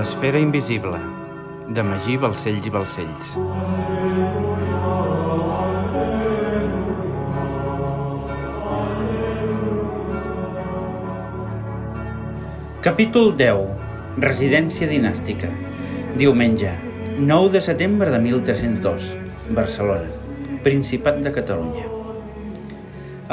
L'esfera 0.00 0.38
invisible, 0.40 0.96
de 1.76 1.82
Magí 1.84 2.14
Balcells 2.16 2.64
i 2.64 2.70
Balcells. 2.72 3.32
Capítol 12.86 13.34
10. 13.42 13.60
Residència 14.24 14.88
dinàstica. 14.88 15.52
Diumenge, 16.16 16.72
9 17.18 17.52
de 17.58 17.64
setembre 17.68 18.08
de 18.16 18.22
1302. 18.24 19.12
Barcelona, 19.60 20.08
Principat 20.64 21.20
de 21.20 21.34
Catalunya. 21.36 21.84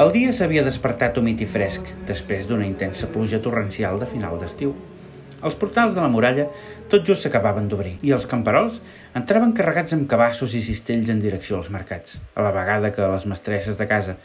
El 0.04 0.12
dia 0.18 0.36
s'havia 0.36 0.68
despertat 0.68 1.16
humit 1.16 1.40
i 1.40 1.48
fresc, 1.48 1.88
després 2.12 2.44
d'una 2.44 2.68
intensa 2.68 3.08
pluja 3.16 3.40
torrencial 3.40 3.96
de 4.04 4.12
final 4.12 4.36
d'estiu. 4.44 4.76
Els 5.38 5.54
portals 5.54 5.94
de 5.94 6.02
la 6.02 6.10
muralla 6.10 6.48
tot 6.90 7.06
just 7.06 7.22
s'acabaven 7.22 7.68
d'obrir 7.70 7.94
i 8.02 8.10
els 8.16 8.26
camperols 8.26 8.80
entraven 9.18 9.54
carregats 9.54 9.94
amb 9.94 10.08
cabassos 10.10 10.56
i 10.58 10.62
cistells 10.64 11.10
en 11.14 11.22
direcció 11.22 11.58
als 11.58 11.70
mercats, 11.70 12.18
a 12.34 12.42
la 12.42 12.52
vegada 12.56 12.90
que 12.94 13.06
les 13.12 13.26
mestresses 13.30 13.78
de 13.78 13.86
casa 13.86 14.16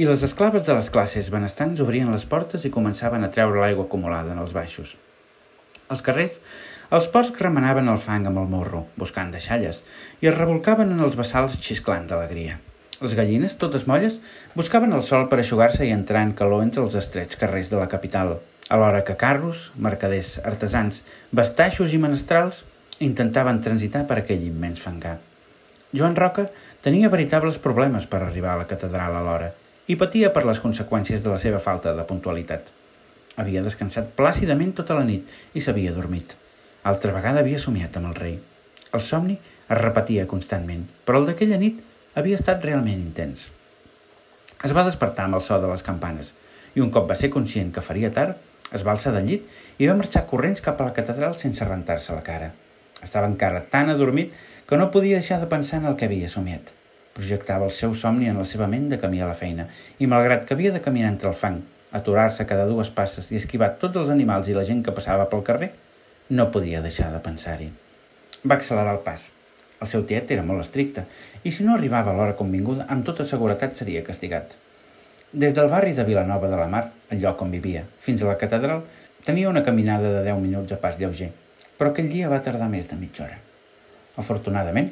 i 0.00 0.06
les 0.08 0.22
esclaves 0.24 0.64
de 0.64 0.72
les 0.72 0.88
classes 0.88 1.28
benestants 1.32 1.80
obrien 1.84 2.08
les 2.08 2.24
portes 2.24 2.62
i 2.64 2.72
començaven 2.72 3.26
a 3.26 3.32
treure 3.34 3.60
l'aigua 3.60 3.84
acumulada 3.84 4.32
en 4.32 4.40
els 4.40 4.54
baixos. 4.56 4.94
Als 5.92 6.00
carrers, 6.06 6.38
els 6.96 7.08
porcs 7.12 7.42
remenaven 7.44 7.90
el 7.92 8.00
fang 8.00 8.24
amb 8.28 8.40
el 8.40 8.48
morro, 8.48 8.86
buscant 8.96 9.34
deixalles, 9.34 9.82
i 10.24 10.30
es 10.30 10.38
revolcaven 10.38 10.94
en 10.94 11.02
els 11.04 11.18
bassals 11.20 11.58
xisclant 11.60 12.08
d'alegria. 12.08 12.56
Les 13.02 13.16
gallines, 13.18 13.58
totes 13.60 13.84
molles, 13.90 14.16
buscaven 14.56 14.96
el 14.96 15.04
sol 15.04 15.28
per 15.28 15.42
aixugar-se 15.42 15.84
i 15.84 15.92
entrar 15.92 16.24
en 16.24 16.32
calor 16.38 16.64
entre 16.64 16.84
els 16.86 16.96
estrets 16.96 17.36
carrers 17.36 17.68
de 17.68 17.80
la 17.80 17.90
capital, 17.92 18.38
alhora 18.72 19.04
que 19.04 19.18
carros, 19.20 19.70
mercaders, 19.76 20.38
artesans, 20.48 21.02
bastaixos 21.30 21.92
i 21.92 21.98
menestrals 22.00 22.62
intentaven 23.04 23.60
transitar 23.60 24.06
per 24.08 24.22
aquell 24.22 24.46
immens 24.46 24.80
fangar. 24.80 25.18
Joan 25.92 26.16
Roca 26.16 26.46
tenia 26.80 27.10
veritables 27.12 27.58
problemes 27.60 28.06
per 28.08 28.22
arribar 28.24 28.54
a 28.54 28.62
la 28.62 28.68
catedral 28.70 29.18
a 29.18 29.20
l'hora 29.20 29.50
i 29.92 29.98
patia 30.00 30.30
per 30.32 30.46
les 30.48 30.60
conseqüències 30.62 31.20
de 31.20 31.28
la 31.28 31.36
seva 31.42 31.60
falta 31.60 31.92
de 31.92 32.06
puntualitat. 32.08 32.70
Havia 33.36 33.60
descansat 33.64 34.14
plàcidament 34.16 34.72
tota 34.78 34.96
la 34.96 35.04
nit 35.04 35.28
i 35.52 35.60
s'havia 35.60 35.92
dormit. 35.92 36.32
Altra 36.88 37.12
vegada 37.12 37.42
havia 37.44 37.60
somiat 37.60 37.98
amb 38.00 38.08
el 38.08 38.16
rei. 38.16 38.38
El 38.92 39.04
somni 39.04 39.36
es 39.36 39.80
repetia 39.82 40.24
constantment, 40.30 40.86
però 41.04 41.20
el 41.20 41.28
d'aquella 41.28 41.60
nit 41.60 41.82
havia 42.16 42.40
estat 42.40 42.64
realment 42.64 43.04
intens. 43.04 43.50
Es 44.64 44.72
va 44.72 44.86
despertar 44.88 45.26
amb 45.28 45.36
el 45.36 45.44
so 45.44 45.60
de 45.60 45.68
les 45.68 45.84
campanes 45.84 46.32
i 46.72 46.80
un 46.80 46.88
cop 46.94 47.04
va 47.10 47.18
ser 47.18 47.28
conscient 47.28 47.68
que 47.74 47.84
faria 47.84 48.08
tard, 48.16 48.38
es 48.76 48.84
va 48.86 48.94
alçar 48.94 49.12
del 49.14 49.28
llit 49.28 49.48
i 49.78 49.88
va 49.88 49.96
marxar 49.98 50.26
corrents 50.30 50.64
cap 50.64 50.80
a 50.80 50.88
la 50.88 50.94
catedral 50.96 51.36
sense 51.40 51.66
rentar-se 51.68 52.14
la 52.16 52.24
cara. 52.26 52.52
Estava 53.02 53.28
encara 53.30 53.64
tan 53.74 53.90
adormit 53.90 54.32
que 54.68 54.78
no 54.78 54.90
podia 54.94 55.18
deixar 55.18 55.40
de 55.40 55.50
pensar 55.50 55.80
en 55.82 55.90
el 55.90 55.98
que 56.00 56.08
havia 56.08 56.30
somiat. 56.32 56.70
Projectava 57.12 57.66
el 57.68 57.74
seu 57.76 57.94
somni 57.98 58.30
en 58.30 58.38
la 58.40 58.46
seva 58.48 58.68
ment 58.70 58.88
de 58.88 58.98
camí 59.02 59.20
a 59.20 59.28
la 59.28 59.36
feina 59.36 59.66
i, 59.98 60.06
malgrat 60.06 60.46
que 60.48 60.56
havia 60.56 60.72
de 60.72 60.80
caminar 60.80 61.12
entre 61.12 61.28
el 61.28 61.36
fang, 61.36 61.60
aturar-se 61.92 62.46
cada 62.48 62.64
dues 62.70 62.90
passes 62.90 63.28
i 63.30 63.36
esquivar 63.36 63.74
tots 63.82 64.00
els 64.00 64.12
animals 64.14 64.48
i 64.48 64.56
la 64.56 64.64
gent 64.64 64.80
que 64.86 64.94
passava 64.96 65.28
pel 65.28 65.44
carrer, 65.44 65.72
no 66.30 66.48
podia 66.54 66.80
deixar 66.80 67.10
de 67.12 67.20
pensar-hi. 67.20 67.68
Va 68.48 68.56
accelerar 68.56 68.96
el 68.96 69.04
pas. 69.04 69.28
El 69.82 69.90
seu 69.90 70.04
tiet 70.06 70.30
era 70.30 70.44
molt 70.46 70.62
estricte 70.62 71.04
i 71.44 71.52
si 71.52 71.66
no 71.66 71.74
arribava 71.74 72.12
a 72.12 72.16
l'hora 72.16 72.38
convinguda, 72.38 72.86
amb 72.88 73.04
tota 73.04 73.26
seguretat 73.28 73.76
seria 73.76 74.04
castigat. 74.06 74.54
Des 75.32 75.54
del 75.54 75.70
barri 75.72 75.94
de 75.96 76.04
Vilanova 76.04 76.48
de 76.48 76.56
la 76.60 76.66
Mar, 76.68 76.90
el 77.08 77.22
lloc 77.22 77.38
on 77.40 77.50
vivia, 77.50 77.86
fins 78.04 78.20
a 78.20 78.26
la 78.28 78.36
catedral, 78.36 78.82
tenia 79.24 79.48
una 79.48 79.62
caminada 79.64 80.10
de 80.12 80.18
10 80.26 80.40
minuts 80.42 80.74
a 80.74 80.76
pas 80.76 80.98
lleuger, 81.00 81.30
però 81.78 81.88
aquell 81.88 82.10
dia 82.12 82.28
va 82.28 82.42
tardar 82.44 82.66
més 82.68 82.90
de 82.90 82.98
mitja 83.00 83.22
hora. 83.24 83.38
Afortunadament, 84.20 84.90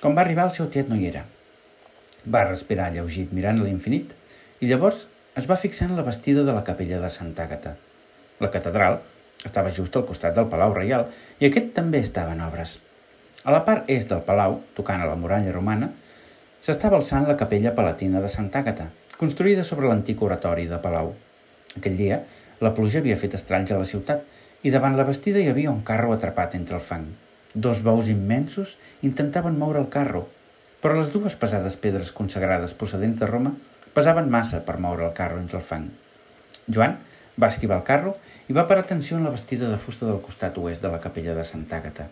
quan 0.00 0.16
va 0.16 0.22
arribar 0.24 0.46
el 0.48 0.54
seu 0.56 0.70
tiet 0.72 0.88
no 0.88 0.96
hi 0.96 1.10
era, 1.10 1.26
va 2.24 2.46
respirar 2.46 2.86
lleugit 2.94 3.34
mirant 3.36 3.60
a 3.60 3.66
l'infinit 3.66 4.14
i 4.64 4.70
llavors 4.70 5.02
es 5.36 5.50
va 5.50 5.60
fixar 5.60 5.90
en 5.90 6.00
la 6.00 6.06
vestida 6.06 6.46
de 6.48 6.56
la 6.56 6.64
capella 6.64 7.02
de 7.02 7.12
Santa 7.12 7.44
Àgata. 7.44 7.74
La 8.40 8.50
catedral 8.54 8.96
estava 9.44 9.74
just 9.76 10.00
al 10.00 10.06
costat 10.08 10.32
del 10.40 10.48
Palau 10.48 10.72
Reial 10.72 11.04
i 11.36 11.50
aquest 11.50 11.74
també 11.76 12.00
estava 12.00 12.32
en 12.32 12.40
obres. 12.48 12.78
A 13.44 13.52
la 13.52 13.60
part 13.68 13.92
est 13.92 14.08
del 14.08 14.24
palau, 14.24 14.62
tocant 14.72 15.04
a 15.04 15.12
la 15.12 15.20
muralla 15.20 15.52
romana, 15.52 15.92
s'estava 16.64 16.96
alçant 16.96 17.28
la 17.28 17.36
capella 17.36 17.76
palatina 17.76 18.24
de 18.24 18.32
Santa 18.32 18.64
Àgata, 18.64 18.88
construïda 19.22 19.62
sobre 19.62 19.86
l'antic 19.86 20.22
oratori 20.26 20.64
de 20.66 20.78
Palau. 20.82 21.12
Aquell 21.78 21.94
dia, 21.94 22.16
la 22.64 22.72
pluja 22.74 22.98
havia 22.98 23.18
fet 23.20 23.36
estralls 23.38 23.70
a 23.70 23.78
la 23.78 23.86
ciutat 23.86 24.24
i 24.66 24.72
davant 24.74 24.96
la 24.98 25.06
vestida 25.06 25.38
hi 25.38 25.50
havia 25.50 25.70
un 25.70 25.84
carro 25.86 26.10
atrapat 26.14 26.56
entre 26.58 26.74
el 26.78 26.82
fang. 26.82 27.04
Dos 27.54 27.82
bous 27.86 28.08
immensos 28.10 28.72
intentaven 29.06 29.60
moure 29.60 29.78
el 29.78 29.86
carro, 29.94 30.24
però 30.82 30.98
les 30.98 31.12
dues 31.14 31.36
pesades 31.38 31.78
pedres 31.78 32.10
consagrades 32.10 32.74
procedents 32.82 33.20
de 33.20 33.30
Roma 33.30 33.54
pesaven 33.94 34.30
massa 34.32 34.62
per 34.66 34.80
moure 34.82 35.06
el 35.06 35.14
carro 35.14 35.38
entre 35.38 35.60
el 35.60 35.66
fang. 35.70 35.86
Joan 36.66 36.98
va 37.38 37.52
esquivar 37.54 37.78
el 37.78 37.86
carro 37.86 38.16
i 38.48 38.58
va 38.58 38.66
parar 38.66 38.86
atenció 38.88 39.20
en 39.20 39.24
la 39.28 39.34
vestida 39.36 39.70
de 39.70 39.78
fusta 39.78 40.08
del 40.08 40.22
costat 40.26 40.58
oest 40.58 40.82
de 40.82 40.90
la 40.90 41.02
capella 41.04 41.38
de 41.38 41.46
Santa 41.46 41.78
Àgata. 41.78 42.08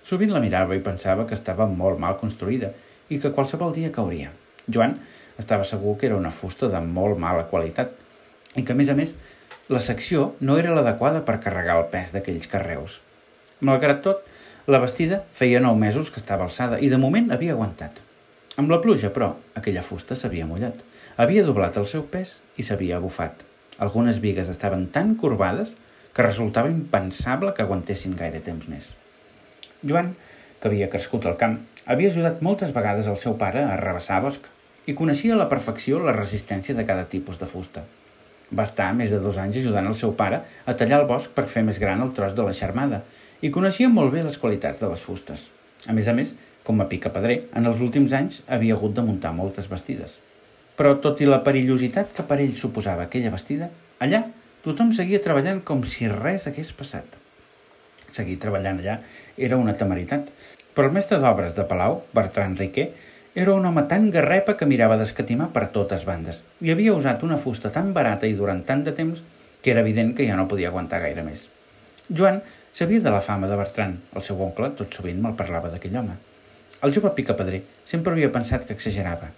Sovint 0.00 0.32
la 0.32 0.40
mirava 0.40 0.76
i 0.78 0.84
pensava 0.84 1.28
que 1.28 1.36
estava 1.36 1.68
molt 1.68 2.00
mal 2.00 2.16
construïda 2.24 2.72
i 3.12 3.20
que 3.20 3.36
qualsevol 3.36 3.76
dia 3.76 3.92
cauria. 3.92 4.32
Joan 4.68 4.96
estava 5.38 5.64
segur 5.64 5.96
que 5.98 6.08
era 6.10 6.18
una 6.18 6.34
fusta 6.34 6.68
de 6.72 6.80
molt 6.84 7.18
mala 7.18 7.46
qualitat 7.50 7.94
i 8.56 8.64
que, 8.64 8.74
a 8.74 8.78
més 8.78 8.90
a 8.90 8.96
més, 8.98 9.14
la 9.68 9.80
secció 9.84 10.32
no 10.40 10.58
era 10.58 10.74
l'adequada 10.74 11.22
per 11.24 11.38
carregar 11.44 11.78
el 11.78 11.88
pes 11.92 12.12
d'aquells 12.14 12.48
carreus. 12.50 12.98
Malgrat 13.60 14.02
tot, 14.04 14.22
la 14.68 14.80
vestida 14.82 15.22
feia 15.32 15.60
nou 15.64 15.76
mesos 15.78 16.10
que 16.12 16.20
estava 16.20 16.46
alçada 16.48 16.78
i 16.84 16.90
de 16.92 17.00
moment 17.00 17.30
havia 17.32 17.54
aguantat. 17.56 18.02
Amb 18.58 18.72
la 18.72 18.80
pluja, 18.82 19.12
però, 19.14 19.34
aquella 19.54 19.84
fusta 19.86 20.16
s'havia 20.18 20.46
mullat. 20.48 20.80
Havia 21.16 21.44
doblat 21.46 21.78
el 21.78 21.86
seu 21.86 22.02
pes 22.10 22.34
i 22.58 22.66
s'havia 22.66 22.98
bufat. 23.00 23.44
Algunes 23.78 24.18
vigues 24.24 24.50
estaven 24.50 24.88
tan 24.94 25.14
corbades 25.20 25.74
que 26.14 26.26
resultava 26.26 26.70
impensable 26.72 27.52
que 27.54 27.62
aguantessin 27.62 28.16
gaire 28.18 28.40
temps 28.42 28.66
més. 28.66 28.90
Joan, 29.86 30.14
que 30.58 30.68
havia 30.70 30.90
crescut 30.90 31.28
al 31.30 31.36
camp, 31.38 31.60
havia 31.86 32.10
ajudat 32.10 32.42
moltes 32.42 32.74
vegades 32.74 33.06
el 33.06 33.18
seu 33.20 33.36
pare 33.38 33.62
a 33.62 33.74
arrabassar 33.76 34.18
bosc 34.24 34.48
i 34.88 34.96
coneixia 34.96 35.34
a 35.36 35.38
la 35.38 35.48
perfecció 35.50 36.00
la 36.00 36.16
resistència 36.16 36.74
de 36.74 36.84
cada 36.88 37.04
tipus 37.12 37.36
de 37.40 37.46
fusta. 37.46 37.84
Va 38.48 38.64
estar 38.64 38.88
més 38.96 39.12
de 39.12 39.20
dos 39.20 39.36
anys 39.36 39.58
ajudant 39.60 39.90
el 39.90 39.96
seu 40.00 40.14
pare 40.16 40.40
a 40.64 40.74
tallar 40.80 41.02
el 41.02 41.08
bosc 41.10 41.34
per 41.36 41.44
fer 41.52 41.62
més 41.66 41.80
gran 41.82 42.00
el 42.00 42.14
tros 42.16 42.32
de 42.36 42.46
la 42.46 42.54
xarmada 42.56 43.02
i 43.44 43.52
coneixia 43.52 43.90
molt 43.92 44.14
bé 44.14 44.24
les 44.24 44.38
qualitats 44.40 44.80
de 44.80 44.88
les 44.88 45.02
fustes. 45.04 45.50
A 45.86 45.92
més 45.92 46.08
a 46.08 46.14
més, 46.16 46.32
com 46.64 46.80
a 46.80 46.88
picapedrer, 46.88 47.42
en 47.56 47.68
els 47.68 47.82
últims 47.84 48.14
anys 48.16 48.40
havia 48.48 48.78
hagut 48.78 48.96
de 48.96 49.04
muntar 49.04 49.34
moltes 49.36 49.68
vestides. 49.68 50.16
Però 50.80 50.94
tot 51.04 51.20
i 51.20 51.28
la 51.28 51.42
perillositat 51.44 52.14
que 52.16 52.24
per 52.24 52.40
ell 52.40 52.56
suposava 52.56 53.04
aquella 53.04 53.34
vestida, 53.34 53.68
allà 54.00 54.24
tothom 54.64 54.94
seguia 54.96 55.20
treballant 55.24 55.60
com 55.68 55.84
si 55.84 56.08
res 56.08 56.48
hagués 56.48 56.72
passat. 56.76 57.20
Seguir 58.16 58.38
treballant 58.40 58.80
allà 58.80 58.98
era 59.36 59.60
una 59.60 59.76
temeritat, 59.76 60.32
però 60.72 60.88
el 60.88 60.96
mestre 60.96 61.20
d'obres 61.20 61.52
de 61.56 61.66
Palau, 61.68 62.00
Bertran 62.16 62.56
Riquer, 62.56 62.88
era 63.34 63.54
un 63.54 63.66
home 63.66 63.84
tan 63.90 64.10
garrepa 64.10 64.56
que 64.56 64.66
mirava 64.66 64.96
d'escatimar 65.00 65.50
per 65.54 65.68
totes 65.74 66.04
bandes 66.08 66.42
i 66.60 66.72
havia 66.72 66.94
usat 66.94 67.22
una 67.26 67.36
fusta 67.36 67.70
tan 67.74 67.92
barata 67.96 68.26
i 68.26 68.36
durant 68.38 68.64
tant 68.64 68.84
de 68.84 68.94
temps 68.96 69.20
que 69.62 69.72
era 69.74 69.84
evident 69.84 70.14
que 70.16 70.26
ja 70.26 70.36
no 70.36 70.48
podia 70.48 70.68
aguantar 70.68 71.02
gaire 71.02 71.24
més. 71.26 71.48
Joan 72.08 72.40
Sabia 72.78 73.00
de 73.00 73.10
la 73.10 73.20
fama 73.20 73.48
de 73.50 73.56
Bertran, 73.58 73.96
el 74.14 74.22
seu 74.22 74.38
oncle 74.44 74.68
tot 74.78 74.94
sovint 74.94 75.18
me'l 75.18 75.34
parlava 75.34 75.70
d'aquell 75.72 75.96
home. 75.98 76.12
El 76.86 76.92
jove 76.94 77.10
picapedrer 77.16 77.58
sempre 77.90 78.12
havia 78.12 78.28
pensat 78.30 78.68
que 78.68 78.76
exagerava, 78.76 79.32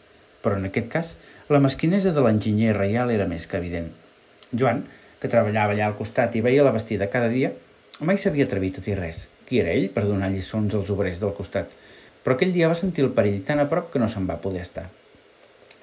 però 0.44 0.58
en 0.60 0.66
aquest 0.68 0.90
cas 0.92 1.14
la 1.48 1.60
mesquinesa 1.64 2.12
de 2.12 2.24
l'enginyer 2.26 2.74
reial 2.76 3.12
era 3.14 3.28
més 3.30 3.46
que 3.48 3.56
evident. 3.56 3.88
Joan, 4.52 4.82
que 5.22 5.30
treballava 5.32 5.72
allà 5.72 5.86
al 5.88 5.96
costat 5.96 6.36
i 6.36 6.44
veia 6.44 6.66
la 6.66 6.74
vestida 6.74 7.08
cada 7.08 7.30
dia, 7.32 7.54
mai 8.04 8.20
s'havia 8.20 8.44
atrevit 8.44 8.76
a 8.76 8.84
dir 8.84 8.98
res. 8.98 9.24
Qui 9.48 9.62
era 9.62 9.72
ell 9.72 9.88
per 9.94 10.04
donar 10.04 10.28
lliçons 10.34 10.76
als 10.76 10.92
obrers 10.92 11.22
del 11.22 11.32
costat? 11.40 11.72
Però 12.24 12.36
aquell 12.36 12.52
dia 12.56 12.68
va 12.68 12.78
sentir 12.78 13.06
el 13.06 13.14
perill 13.16 13.40
tan 13.46 13.62
a 13.62 13.68
prop 13.68 13.92
que 13.92 14.02
no 14.02 14.08
se'n 14.08 14.26
va 14.28 14.40
poder 14.40 14.64
estar. 14.66 14.88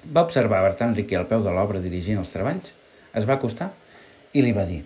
Va 0.06 0.22
observar 0.26 0.62
Bertran 0.66 0.94
Riquer 0.94 1.18
al 1.18 1.26
peu 1.30 1.42
de 1.42 1.54
l'obra 1.54 1.82
dirigint 1.82 2.22
els 2.22 2.30
treballs, 2.34 2.70
es 3.14 3.26
va 3.26 3.40
acostar 3.40 3.72
i 4.32 4.44
li 4.44 4.54
va 4.54 4.68
dir 4.68 4.84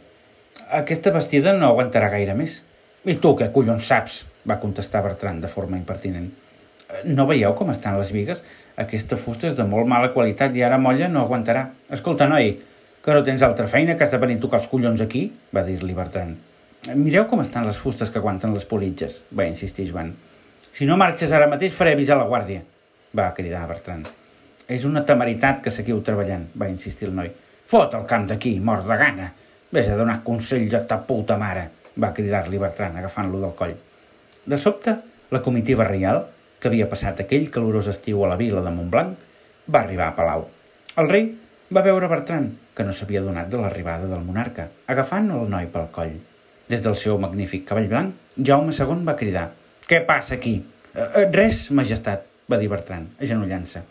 aquesta 0.72 1.10
vestida 1.12 1.52
no 1.56 1.69
aguantarà 1.69 2.08
gaire 2.12 2.34
més. 2.37 2.60
I 3.04 3.16
tu, 3.20 3.34
què 3.37 3.50
collons 3.52 3.88
saps? 3.88 4.22
va 4.49 4.58
contestar 4.58 5.02
Bertran 5.04 5.40
de 5.40 5.49
forma 5.50 5.76
impertinent. 5.78 6.31
No 7.06 7.26
veieu 7.28 7.52
com 7.54 7.70
estan 7.70 7.99
les 7.99 8.10
vigues? 8.10 8.40
Aquesta 8.84 9.19
fusta 9.20 9.46
és 9.46 9.54
de 9.58 9.66
molt 9.69 9.87
mala 9.88 10.10
qualitat 10.14 10.56
i 10.56 10.64
ara 10.66 10.81
molla 10.82 11.08
no 11.08 11.22
aguantarà. 11.22 11.69
Escolta, 11.94 12.26
noi, 12.28 12.56
que 13.04 13.14
no 13.14 13.22
tens 13.26 13.44
altra 13.46 13.69
feina 13.70 13.94
que 13.96 14.04
has 14.04 14.10
de 14.10 14.20
venir 14.22 14.40
a 14.40 14.44
tocar 14.46 14.60
els 14.62 14.69
collons 14.72 15.04
aquí? 15.04 15.28
va 15.54 15.62
dir-li 15.66 15.94
Bertran. 15.94 16.34
Mireu 16.99 17.28
com 17.31 17.44
estan 17.44 17.69
les 17.69 17.78
fustes 17.78 18.10
que 18.10 18.19
aguanten 18.19 18.54
les 18.56 18.66
politges, 18.66 19.20
va 19.31 19.46
insistir 19.46 19.87
Joan. 19.93 20.16
Si 20.72 20.86
no 20.88 20.96
marxes 20.96 21.32
ara 21.36 21.50
mateix 21.52 21.74
faré 21.76 21.92
avisar 21.92 22.16
la 22.16 22.24
guàrdia, 22.24 22.62
va 23.12 23.32
cridar 23.36 23.66
Bertran. 23.69 24.06
És 24.72 24.86
una 24.88 25.02
temeritat 25.04 25.60
que 25.60 25.72
seguiu 25.74 25.98
treballant, 26.00 26.46
va 26.56 26.70
insistir 26.72 27.10
el 27.10 27.16
noi. 27.19 27.28
Fot 27.69 27.92
el 27.98 28.06
camp 28.08 28.24
d'aquí, 28.30 28.54
mort 28.60 28.88
de 28.88 28.96
gana. 28.96 29.28
Vés 29.72 29.90
a 29.92 29.98
donar 29.98 30.22
consells 30.24 30.72
a 30.78 30.86
ta 30.88 31.02
puta 31.04 31.36
mare. 31.38 31.69
va 31.92 32.08
cridar-li 32.16 32.56
Bertran, 32.56 32.96
agafant-lo 32.96 33.38
del 33.38 33.52
coll. 33.52 33.74
De 34.46 34.56
sobte, 34.56 34.94
la 35.30 35.42
comitiva 35.42 35.84
reial, 35.84 36.22
que 36.58 36.70
havia 36.70 36.88
passat 36.88 37.20
aquell 37.20 37.50
calorós 37.52 37.90
estiu 37.92 38.25
a 38.25 38.30
la 38.30 38.38
vila 38.40 38.62
de 38.64 38.70
Montblanc, 38.72 39.18
va 39.68 39.80
arribar 39.82 40.06
a 40.08 40.16
Palau. 40.16 40.46
El 40.96 41.10
rei 41.10 41.26
va 41.68 41.84
veure 41.84 42.08
Bertran, 42.08 42.48
que 42.72 42.86
no 42.88 42.96
s'havia 42.96 43.20
donat 43.20 43.52
de 43.52 43.60
l'arribada 43.60 44.08
del 44.08 44.25
monarca, 44.25 44.70
agafant 44.86 45.28
el 45.36 45.50
noi 45.52 45.68
pel 45.68 45.90
coll. 45.92 46.16
Des 46.72 46.80
del 46.80 46.96
seu 46.96 47.20
magnífic 47.20 47.68
cavall 47.68 47.90
blanc, 47.92 48.16
Jaume 48.40 48.72
II 48.72 49.04
va 49.04 49.20
cridar 49.20 49.50
«Què 49.92 49.98
passa 50.08 50.38
aquí?» 50.38 50.54
«Eh, 50.94 51.06
eh 51.20 51.26
res, 51.28 51.66
majestat», 51.76 52.22
va 52.48 52.56
dir 52.56 52.70
Bertran, 52.72 53.10
agenollant-se. 53.20 53.82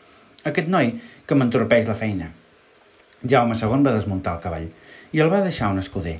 «Aquest 0.50 0.70
noi 0.74 0.96
que 1.30 1.36
m'entorpeix 1.38 1.86
la 1.86 1.94
feina». 2.00 2.32
Jaume 3.34 3.54
II 3.54 3.84
va 3.86 3.94
desmuntar 3.94 4.32
el 4.34 4.40
cavall 4.42 4.66
i 5.14 5.22
el 5.22 5.30
va 5.30 5.44
deixar 5.46 5.70
un 5.70 5.78
escuder. 5.78 6.16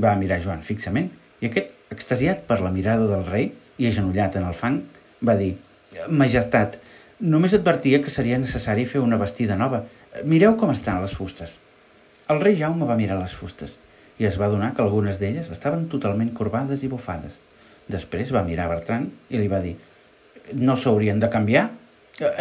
Va 0.00 0.14
mirar 0.16 0.38
Joan 0.40 0.62
fixament 0.64 1.10
i 1.42 1.50
aquest, 1.50 1.74
extasiat 1.92 2.46
per 2.48 2.62
la 2.62 2.72
mirada 2.72 3.04
del 3.10 3.26
rei 3.26 3.50
i 3.76 3.90
agenollat 3.90 4.38
en 4.40 4.46
el 4.48 4.56
fang, 4.56 4.78
va 5.20 5.34
dir 5.36 5.50
«Majestat, 6.08 6.78
només 7.20 7.52
advertia 7.58 8.00
que 8.00 8.14
seria 8.14 8.40
necessari 8.40 8.86
fer 8.88 9.02
una 9.04 9.18
vestida 9.20 9.58
nova. 9.60 9.82
Mireu 10.24 10.56
com 10.56 10.72
estan 10.72 11.02
les 11.04 11.12
fustes». 11.12 11.58
El 12.32 12.40
rei 12.40 12.56
Jaume 12.56 12.88
va 12.88 12.96
mirar 12.96 13.20
les 13.20 13.36
fustes 13.36 13.76
i 14.16 14.24
es 14.24 14.40
va 14.40 14.48
donar 14.48 14.72
que 14.72 14.80
algunes 14.80 15.20
d'elles 15.20 15.52
estaven 15.52 15.90
totalment 15.92 16.32
corbades 16.40 16.88
i 16.88 16.88
bufades. 16.88 17.36
Després 17.92 18.32
va 18.34 18.44
mirar 18.46 18.68
Bertran 18.70 19.06
i 19.30 19.40
li 19.40 19.50
va 19.50 19.62
dir 19.62 19.76
«No 20.58 20.76
s'haurien 20.78 21.20
de 21.22 21.30
canviar?» 21.30 21.68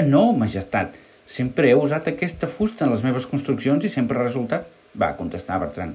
«No, 0.07 0.31
majestat, 0.38 0.95
sempre 1.25 1.69
he 1.69 1.77
usat 1.77 2.07
aquesta 2.09 2.47
fusta 2.47 2.86
en 2.86 2.94
les 2.94 3.03
meves 3.06 3.27
construccions 3.30 3.86
i 3.86 3.92
sempre 3.92 4.19
ha 4.19 4.25
resultat», 4.25 4.68
va 4.97 5.15
contestar 5.19 5.59
Bertran. 5.62 5.94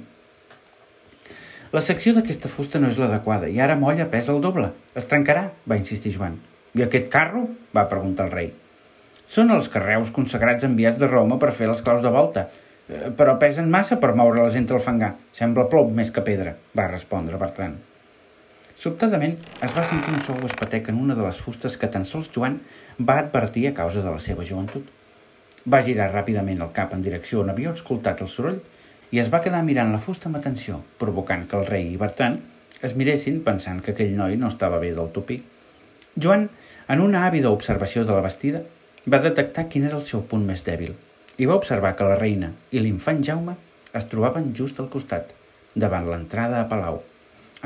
La 1.72 1.82
secció 1.82 2.12
d'aquesta 2.16 2.50
fusta 2.50 2.80
no 2.82 2.90
és 2.90 2.98
l'adequada 2.98 3.48
i 3.48 3.60
ara 3.62 3.78
molla 3.78 4.08
pesa 4.10 4.34
el 4.34 4.40
doble. 4.42 4.72
Es 4.98 5.06
trencarà, 5.10 5.48
va 5.70 5.78
insistir 5.78 6.12
Joan. 6.16 6.40
I 6.74 6.82
aquest 6.86 7.06
carro? 7.10 7.46
va 7.74 7.88
preguntar 7.88 8.26
el 8.26 8.34
rei. 8.34 8.50
Són 9.30 9.50
els 9.54 9.70
carreus 9.70 10.10
consagrats 10.10 10.66
enviats 10.66 10.98
de 10.98 11.06
Roma 11.06 11.38
per 11.38 11.54
fer 11.54 11.70
les 11.70 11.82
claus 11.86 12.02
de 12.02 12.10
volta, 12.10 12.48
Eh, 12.90 13.10
però 13.14 13.36
pesen 13.38 13.70
massa 13.70 14.00
per 14.02 14.14
moure-les 14.18 14.56
entre 14.58 14.78
el 14.78 14.82
fangar. 14.82 15.12
Sembla 15.36 15.68
plom 15.70 15.92
més 15.94 16.10
que 16.14 16.24
pedra, 16.26 16.56
va 16.76 16.88
respondre 16.90 17.38
Bertran. 17.38 17.76
Sobtadament 18.80 19.34
es 19.66 19.74
va 19.76 19.84
sentir 19.84 20.14
un 20.14 20.22
sou 20.24 20.38
espatec 20.46 20.88
en 20.88 21.00
una 21.02 21.16
de 21.16 21.24
les 21.26 21.40
fustes 21.44 21.76
que 21.80 21.90
tan 21.94 22.06
sols 22.08 22.30
Joan 22.34 22.56
va 23.10 23.18
advertir 23.20 23.66
a 23.68 23.74
causa 23.76 24.00
de 24.04 24.14
la 24.14 24.22
seva 24.26 24.46
joventut. 24.50 24.86
Va 25.68 25.82
girar 25.84 26.08
ràpidament 26.14 26.62
el 26.64 26.72
cap 26.78 26.94
en 26.96 27.04
direcció 27.04 27.42
on 27.42 27.52
havia 27.52 27.74
escoltat 27.76 28.22
el 28.24 28.32
soroll 28.32 28.56
i 29.12 29.20
es 29.20 29.28
va 29.28 29.42
quedar 29.44 29.60
mirant 29.66 29.92
la 29.92 30.00
fusta 30.00 30.30
amb 30.30 30.40
atenció, 30.40 30.80
provocant 31.02 31.44
que 31.50 31.60
el 31.60 31.68
rei 31.68 31.92
i 31.92 32.00
Bertran 32.00 32.40
es 32.80 32.96
miressin 32.96 33.42
pensant 33.44 33.84
que 33.84 33.92
aquell 33.92 34.16
noi 34.16 34.40
no 34.40 34.48
estava 34.48 34.80
bé 34.80 34.94
del 34.96 35.12
topí. 35.12 35.42
Joan, 36.16 36.48
en 36.88 37.04
una 37.04 37.26
àvida 37.28 37.52
observació 37.52 38.06
de 38.08 38.16
la 38.16 38.24
vestida, 38.24 38.64
va 39.04 39.20
detectar 39.20 39.68
quin 39.68 39.84
era 39.90 40.00
el 40.00 40.08
seu 40.08 40.24
punt 40.32 40.48
més 40.48 40.64
dèbil– 40.64 40.96
i 41.40 41.46
va 41.48 41.56
observar 41.56 41.94
que 41.96 42.04
la 42.04 42.18
reina 42.20 42.50
i 42.76 42.80
l'infant 42.84 43.22
Jaume 43.24 43.54
es 43.96 44.06
trobaven 44.12 44.50
just 44.56 44.80
al 44.82 44.90
costat, 44.92 45.30
davant 45.74 46.08
l'entrada 46.10 46.58
a 46.60 46.66
Palau. 46.68 47.00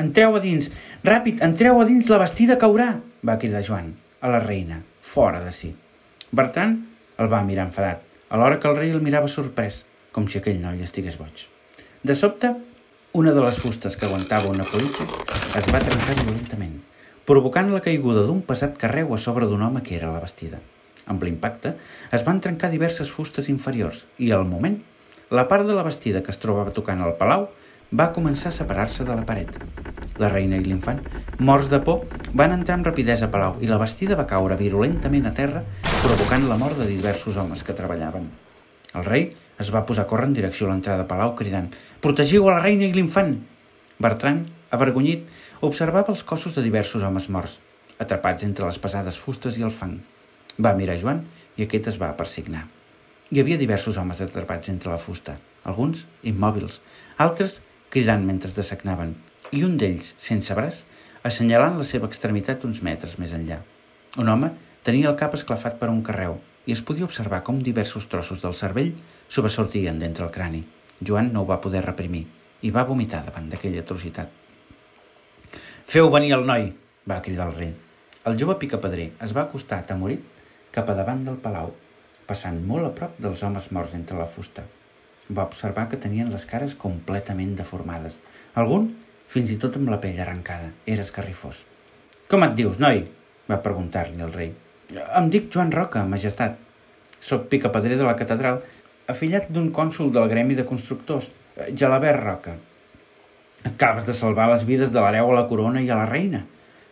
«Entreu 0.00 0.34
a 0.34 0.40
dins! 0.42 0.70
Ràpid, 1.06 1.42
entreu 1.46 1.78
a 1.80 1.84
dins, 1.86 2.08
la 2.10 2.18
vestida 2.18 2.58
caurà!» 2.58 2.96
va 3.24 3.38
cridar 3.38 3.62
Joan 3.66 3.92
a 4.24 4.28
la 4.32 4.40
reina, 4.40 4.80
fora 5.00 5.40
de 5.44 5.52
si. 5.52 5.70
Bertran 6.32 6.78
el 7.20 7.28
va 7.30 7.44
mirar 7.46 7.68
enfadat, 7.68 8.00
alhora 8.28 8.58
que 8.60 8.70
el 8.70 8.78
rei 8.78 8.90
el 8.90 9.02
mirava 9.04 9.28
sorprès, 9.28 9.82
com 10.12 10.26
si 10.26 10.40
aquell 10.40 10.62
noi 10.62 10.80
estigués 10.82 11.18
boig. 11.20 11.44
De 12.02 12.16
sobte, 12.18 12.50
una 13.12 13.34
de 13.36 13.42
les 13.44 13.58
fustes 13.60 13.94
que 13.96 14.08
aguantava 14.08 14.50
una 14.50 14.66
politja 14.66 15.06
es 15.60 15.68
va 15.70 15.82
trencar 15.84 16.16
violentament, 16.22 16.78
provocant 17.28 17.70
la 17.70 17.82
caiguda 17.84 18.24
d'un 18.26 18.40
pesat 18.48 18.74
carreu 18.80 19.12
a 19.14 19.18
sobre 19.20 19.46
d'un 19.46 19.62
home 19.62 19.84
que 19.84 19.94
era 19.98 20.10
la 20.10 20.22
vestida. 20.24 20.58
Amb 21.06 21.22
l'impacte, 21.22 21.74
es 22.16 22.24
van 22.26 22.40
trencar 22.40 22.72
diverses 22.72 23.12
fustes 23.12 23.50
inferiors 23.52 24.02
i, 24.18 24.32
al 24.32 24.48
moment, 24.48 24.80
la 25.30 25.46
part 25.48 25.68
de 25.68 25.76
la 25.76 25.84
vestida 25.86 26.24
que 26.24 26.32
es 26.32 26.40
trobava 26.40 26.72
tocant 26.72 27.04
al 27.04 27.14
palau 27.20 27.46
va 27.94 28.10
començar 28.14 28.50
a 28.50 28.54
separar-se 28.54 29.04
de 29.06 29.14
la 29.14 29.24
paret. 29.26 29.54
La 30.18 30.28
reina 30.30 30.58
i 30.58 30.64
l'infant, 30.66 30.98
morts 31.38 31.70
de 31.70 31.78
por, 31.86 32.04
van 32.34 32.54
entrar 32.54 32.74
amb 32.78 32.88
rapidesa 32.88 33.28
a 33.28 33.30
palau 33.30 33.60
i 33.62 33.70
la 33.70 33.78
vestida 33.78 34.18
va 34.18 34.26
caure 34.30 34.58
virulentament 34.58 35.28
a 35.30 35.34
terra, 35.34 35.62
provocant 36.02 36.48
la 36.48 36.58
mort 36.58 36.78
de 36.80 36.88
diversos 36.90 37.38
homes 37.38 37.62
que 37.62 37.76
treballaven. 37.76 38.26
El 38.94 39.06
rei 39.06 39.28
es 39.62 39.70
va 39.74 39.84
posar 39.86 40.04
a 40.04 40.10
córrer 40.10 40.26
en 40.26 40.34
direcció 40.34 40.66
a 40.66 40.72
l'entrada 40.72 41.02
de 41.02 41.08
palau 41.10 41.34
cridant 41.38 41.68
«Protegiu 42.02 42.48
a 42.48 42.56
la 42.56 42.64
reina 42.64 42.86
i 42.88 42.94
l'infant!» 42.94 43.36
Bertran, 44.02 44.42
avergonyit, 44.74 45.28
observava 45.62 46.10
els 46.10 46.24
cossos 46.26 46.58
de 46.58 46.64
diversos 46.66 47.02
homes 47.06 47.28
morts, 47.30 47.60
atrapats 48.02 48.42
entre 48.46 48.66
les 48.66 48.78
pesades 48.78 49.18
fustes 49.18 49.58
i 49.58 49.62
el 49.62 49.70
fang. 49.74 50.00
Va 50.58 50.74
mirar 50.74 50.98
Joan 50.98 51.22
i 51.56 51.66
aquest 51.66 51.92
es 51.92 52.00
va 52.02 52.10
persignar. 52.18 52.66
Hi 53.30 53.40
havia 53.40 53.58
diversos 53.58 53.96
homes 53.98 54.18
atrapats 54.22 54.70
entre 54.70 54.90
la 54.90 54.98
fusta, 54.98 55.36
alguns 55.62 56.02
immòbils, 56.26 56.80
altres 57.22 57.60
cridant 57.94 58.24
mentre 58.26 58.50
desagnaven, 58.50 59.12
i 59.54 59.62
un 59.62 59.76
d'ells, 59.78 60.16
sense 60.18 60.54
braç, 60.58 60.80
assenyalant 61.22 61.78
la 61.78 61.86
seva 61.86 62.08
extremitat 62.10 62.64
uns 62.66 62.82
metres 62.82 63.14
més 63.22 63.32
enllà. 63.36 63.60
Un 64.18 64.30
home 64.32 64.50
tenia 64.86 65.12
el 65.12 65.18
cap 65.20 65.36
esclafat 65.38 65.78
per 65.78 65.92
un 65.92 66.02
carreu 66.02 66.40
i 66.66 66.74
es 66.74 66.82
podia 66.82 67.06
observar 67.06 67.44
com 67.46 67.62
diversos 67.62 68.08
trossos 68.10 68.42
del 68.42 68.58
cervell 68.58 68.92
sobresortien 69.28 70.02
d'entre 70.02 70.26
el 70.26 70.34
crani. 70.34 70.64
Joan 71.06 71.30
no 71.32 71.44
ho 71.44 71.48
va 71.52 71.60
poder 71.62 71.84
reprimir 71.86 72.26
i 72.66 72.74
va 72.74 72.86
vomitar 72.88 73.22
davant 73.24 73.46
d'aquella 73.52 73.86
atrocitat. 73.86 74.28
Feu 75.86 76.10
venir 76.10 76.34
el 76.34 76.46
noi, 76.50 76.70
va 77.06 77.22
cridar 77.22 77.50
el 77.50 77.58
rei. 77.62 77.74
El 78.26 78.38
jove 78.40 78.58
picapedrer 78.58 79.12
es 79.22 79.34
va 79.36 79.46
acostar 79.46 79.84
atemorit 79.84 80.24
cap 80.74 80.88
a 80.90 80.96
davant 80.98 81.22
del 81.26 81.38
palau, 81.38 81.74
passant 82.26 82.58
molt 82.66 82.88
a 82.88 82.96
prop 82.96 83.20
dels 83.22 83.46
homes 83.46 83.70
morts 83.70 83.94
entre 83.94 84.18
la 84.18 84.26
fusta. 84.26 84.64
Va 85.30 85.46
observar 85.48 85.86
que 85.88 86.00
tenien 86.00 86.32
les 86.32 86.44
cares 86.48 86.74
completament 86.74 87.54
deformades. 87.56 88.18
Algun, 88.60 88.90
fins 89.28 89.52
i 89.54 89.58
tot 89.60 89.78
amb 89.78 89.88
la 89.92 90.00
pell 90.02 90.20
arrencada. 90.20 90.72
Era 90.86 91.04
escarrifós. 91.06 91.62
«Com 92.28 92.44
et 92.44 92.54
dius, 92.58 92.78
noi?» 92.82 93.04
va 93.48 93.62
preguntar-li 93.64 94.20
el 94.24 94.32
rei. 94.32 94.52
«Em 94.92 95.30
dic 95.32 95.50
Joan 95.52 95.72
Roca, 95.72 96.04
majestat. 96.08 96.58
Soc 97.20 97.48
picapedrer 97.52 97.96
de 98.00 98.04
la 98.04 98.16
catedral, 98.20 98.60
afillat 99.08 99.48
d'un 99.52 99.70
cònsul 99.72 100.12
del 100.12 100.28
gremi 100.28 100.56
de 100.58 100.66
constructors, 100.68 101.30
Gelabert 101.72 102.22
Roca. 102.22 102.56
Acabes 103.64 104.04
de 104.04 104.12
salvar 104.12 104.50
les 104.50 104.64
vides 104.68 104.92
de 104.92 105.00
l'hereu 105.00 105.30
a 105.30 105.40
la 105.40 105.46
corona 105.48 105.80
i 105.80 105.88
a 105.88 105.98
la 106.02 106.08
reina. 106.10 106.42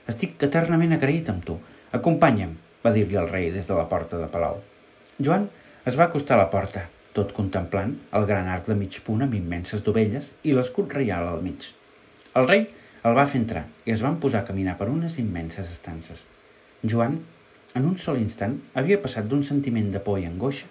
Estic 0.08 0.40
eternament 0.48 0.96
agraït 0.96 1.28
amb 1.28 1.44
tu. 1.44 1.58
Acompanya'm 1.92 2.56
va 2.84 2.92
dir-li 2.94 3.18
el 3.20 3.28
rei 3.28 3.50
des 3.54 3.68
de 3.68 3.76
la 3.76 3.88
porta 3.90 4.18
de 4.18 4.28
Palau. 4.32 4.58
Joan 5.20 5.48
es 5.86 5.98
va 5.98 6.08
acostar 6.08 6.38
a 6.38 6.42
la 6.44 6.50
porta, 6.50 6.86
tot 7.16 7.32
contemplant 7.36 7.96
el 8.18 8.26
gran 8.28 8.48
arc 8.48 8.68
de 8.70 8.76
mig 8.78 8.98
punt 9.06 9.24
amb 9.24 9.34
immenses 9.36 9.84
dovelles 9.84 10.32
i 10.42 10.54
l'escut 10.56 10.92
reial 10.96 11.28
al 11.28 11.42
mig. 11.44 11.68
El 12.38 12.48
rei 12.48 12.66
el 13.02 13.16
va 13.18 13.26
fer 13.28 13.40
entrar 13.42 13.64
i 13.84 13.92
es 13.92 14.02
van 14.04 14.18
posar 14.22 14.42
a 14.42 14.48
caminar 14.48 14.78
per 14.78 14.88
unes 14.88 15.18
immenses 15.20 15.70
estances. 15.74 16.24
Joan, 16.82 17.18
en 17.74 17.88
un 17.88 17.98
sol 17.98 18.20
instant, 18.20 18.56
havia 18.74 19.00
passat 19.02 19.28
d'un 19.28 19.42
sentiment 19.44 19.90
de 19.92 20.00
por 20.00 20.20
i 20.20 20.26
angoixa 20.28 20.68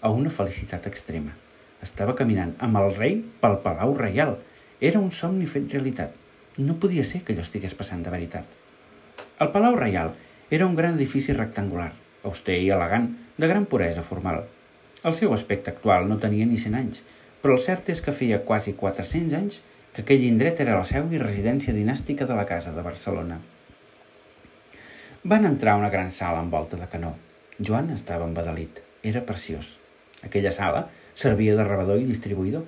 a 0.00 0.10
una 0.10 0.30
felicitat 0.30 0.88
extrema. 0.90 1.34
Estava 1.82 2.16
caminant 2.18 2.54
amb 2.62 2.78
el 2.80 2.94
rei 2.96 3.18
pel 3.42 3.58
Palau 3.64 3.94
Reial. 3.98 4.36
Era 4.80 5.02
un 5.02 5.10
somni 5.12 5.46
fet 5.50 5.68
realitat. 5.74 6.14
No 6.58 6.78
podia 6.82 7.04
ser 7.04 7.22
que 7.22 7.34
allò 7.34 7.44
estigués 7.46 7.74
passant 7.78 8.02
de 8.06 8.14
veritat. 8.14 8.46
El 9.42 9.50
Palau 9.54 9.76
Reial 9.78 10.14
era 10.50 10.66
un 10.66 10.74
gran 10.78 10.98
edifici 10.98 11.34
rectangular, 11.34 11.92
auster 12.28 12.58
i 12.60 12.70
elegant, 12.70 13.08
de 13.36 13.48
gran 13.50 13.66
puresa 13.66 14.02
formal. 14.06 14.44
El 15.02 15.14
seu 15.18 15.32
aspecte 15.34 15.72
actual 15.72 16.08
no 16.08 16.18
tenia 16.22 16.46
ni 16.46 16.58
100 16.62 16.78
anys, 16.78 17.02
però 17.42 17.56
el 17.56 17.62
cert 17.64 17.90
és 17.94 18.02
que 18.04 18.14
feia 18.14 18.42
quasi 18.48 18.74
400 18.78 19.38
anys 19.38 19.60
que 19.92 20.04
aquell 20.04 20.26
indret 20.26 20.62
era 20.64 20.76
la 20.78 20.88
seu 20.88 21.08
i 21.12 21.20
residència 21.22 21.74
dinàstica 21.74 22.28
de 22.28 22.36
la 22.38 22.46
Casa 22.48 22.74
de 22.76 22.84
Barcelona. 22.86 23.40
Van 25.22 25.46
entrar 25.46 25.74
a 25.74 25.80
una 25.82 25.90
gran 25.90 26.12
sala 26.14 26.42
amb 26.42 26.54
volta 26.54 26.78
de 26.78 26.86
canó. 26.92 27.14
Joan 27.58 27.90
estava 27.94 28.26
embadalit. 28.26 28.80
Era 29.02 29.24
preciós. 29.26 29.76
Aquella 30.22 30.54
sala 30.54 30.86
servia 31.14 31.56
de 31.58 31.66
rebedor 31.66 31.98
i 32.00 32.06
distribuïdor. 32.06 32.62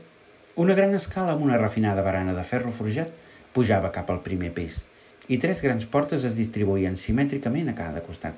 Una 0.61 0.75
gran 0.75 0.95
escala 0.95 1.35
amb 1.35 1.47
una 1.47 1.59
refinada 1.59 2.03
barana 2.03 2.35
de 2.35 2.45
ferro 2.47 2.75
forjat 2.75 3.15
pujava 3.55 3.95
cap 3.95 4.11
al 4.11 4.23
primer 4.27 4.51
pis 4.55 4.83
i 5.29 5.39
tres 5.41 5.63
grans 5.65 5.87
portes 5.89 6.25
es 6.29 6.37
distribuïen 6.37 6.99
simètricament 7.01 7.71
a 7.71 7.77
cada 7.79 8.03
costat. 8.05 8.37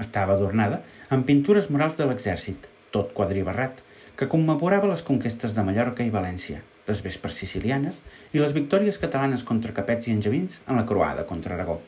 Estava 0.00 0.36
adornada 0.36 0.80
amb 1.12 1.26
pintures 1.28 1.68
murals 1.72 1.96
de 1.98 2.06
l'exèrcit, 2.08 2.68
tot 2.98 3.14
quadribarrat, 3.16 3.80
que 4.18 4.28
commemorava 4.28 4.90
les 4.90 5.04
conquestes 5.06 5.54
de 5.56 5.64
Mallorca 5.64 6.04
i 6.04 6.12
València, 6.12 6.60
les 6.90 7.00
vespres 7.06 7.40
sicilianes 7.40 8.02
i 8.34 8.42
les 8.42 8.54
victòries 8.56 8.98
catalanes 9.00 9.44
contra 9.46 9.74
Capets 9.76 10.10
i 10.10 10.14
Angevins 10.18 10.60
en 10.66 10.76
la 10.76 10.86
croada 10.86 11.24
contra 11.26 11.56
Aragó. 11.56 11.78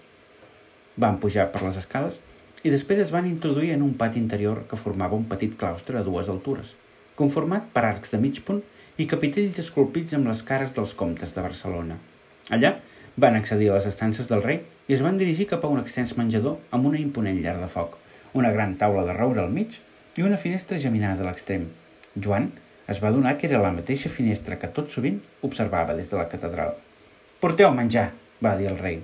Van 0.96 1.18
pujar 1.22 1.50
per 1.52 1.64
les 1.66 1.80
escales 1.80 2.20
i 2.62 2.72
després 2.72 3.02
es 3.04 3.12
van 3.12 3.28
introduir 3.28 3.74
en 3.74 3.82
un 3.82 3.96
pati 4.00 4.20
interior 4.22 4.62
que 4.70 4.78
formava 4.78 5.18
un 5.18 5.26
petit 5.28 5.56
claustre 5.58 5.98
a 5.98 6.06
dues 6.06 6.28
altures, 6.32 6.74
conformat 7.18 7.68
per 7.74 7.84
arcs 7.88 8.14
de 8.14 8.20
mig 8.22 8.40
punt 8.46 8.62
i 9.00 9.08
capitells 9.10 9.58
esculpits 9.64 10.16
amb 10.16 10.30
les 10.30 10.44
cares 10.46 10.72
dels 10.76 10.94
comtes 10.94 11.34
de 11.34 11.44
Barcelona. 11.44 11.98
Allà 12.50 12.76
Van 13.20 13.34
accedir 13.36 13.70
a 13.70 13.74
les 13.74 13.86
estances 13.90 14.28
del 14.30 14.42
rei 14.42 14.60
i 14.88 14.94
es 14.94 15.02
van 15.04 15.18
dirigir 15.20 15.48
cap 15.50 15.64
a 15.64 15.70
un 15.72 15.80
extens 15.80 16.14
menjador 16.16 16.60
amb 16.76 16.86
una 16.90 17.00
imponent 17.00 17.40
llar 17.42 17.56
de 17.60 17.66
foc, 17.68 17.96
una 18.32 18.52
gran 18.54 18.76
taula 18.78 19.02
de 19.08 19.16
roure 19.16 19.42
al 19.42 19.50
mig 19.52 19.76
i 20.16 20.26
una 20.26 20.40
finestra 20.40 20.78
geminada 20.78 21.22
a 21.24 21.28
l'extrem. 21.28 21.68
Joan 22.16 22.50
es 22.90 22.98
va 23.02 23.12
donar 23.14 23.36
que 23.38 23.46
era 23.46 23.62
la 23.62 23.74
mateixa 23.74 24.10
finestra 24.10 24.58
que 24.58 24.72
tot 24.74 24.90
sovint 24.90 25.20
observava 25.46 25.94
des 25.94 26.10
de 26.10 26.18
la 26.18 26.28
catedral. 26.32 26.74
«Porteu 27.40 27.70
menjar», 27.74 28.10
va 28.42 28.56
dir 28.58 28.68
el 28.70 28.78
rei. 28.78 29.00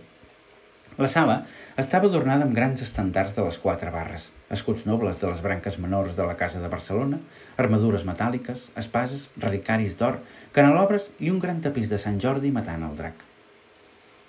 La 0.96 1.08
sala 1.12 1.42
estava 1.76 2.08
adornada 2.08 2.46
amb 2.46 2.56
grans 2.56 2.80
estandards 2.80 3.34
de 3.36 3.44
les 3.44 3.58
quatre 3.60 3.90
barres, 3.92 4.30
escuts 4.56 4.86
nobles 4.88 5.18
de 5.20 5.28
les 5.28 5.42
branques 5.44 5.76
menors 5.78 6.16
de 6.16 6.24
la 6.24 6.36
Casa 6.40 6.62
de 6.62 6.70
Barcelona, 6.72 7.18
armadures 7.60 8.06
metàl·liques, 8.08 8.70
espases, 8.80 9.26
relicaris 9.36 9.98
d'or, 10.00 10.22
canelobres 10.56 11.10
i 11.20 11.28
un 11.30 11.42
gran 11.42 11.60
tapís 11.60 11.90
de 11.92 12.00
Sant 12.00 12.16
Jordi 12.22 12.52
matant 12.54 12.86
el 12.88 12.96
drac. 12.96 13.20